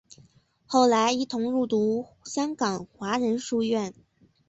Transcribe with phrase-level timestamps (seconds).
[0.65, 3.93] 后来一同入读香港华仁书院。